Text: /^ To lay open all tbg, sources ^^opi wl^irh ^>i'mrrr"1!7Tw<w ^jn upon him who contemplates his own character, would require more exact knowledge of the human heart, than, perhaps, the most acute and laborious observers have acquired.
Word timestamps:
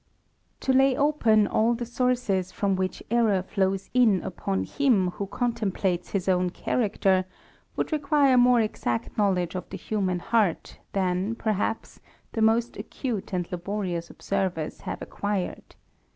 /^ 0.57 0.59
To 0.61 0.73
lay 0.73 0.97
open 0.97 1.45
all 1.45 1.75
tbg, 1.75 1.85
sources 1.85 2.51
^^opi 2.53 2.75
wl^irh 2.75 3.05
^>i'mrrr"1!7Tw<w 3.45 3.91
^jn 4.21 4.25
upon 4.25 4.63
him 4.63 5.11
who 5.11 5.27
contemplates 5.27 6.09
his 6.09 6.27
own 6.27 6.49
character, 6.49 7.25
would 7.75 7.91
require 7.91 8.35
more 8.35 8.61
exact 8.61 9.15
knowledge 9.15 9.53
of 9.53 9.69
the 9.69 9.77
human 9.77 10.17
heart, 10.17 10.79
than, 10.93 11.35
perhaps, 11.35 11.99
the 12.31 12.41
most 12.41 12.77
acute 12.77 13.31
and 13.31 13.51
laborious 13.51 14.09
observers 14.09 14.81
have 14.81 15.03
acquired. 15.03 15.75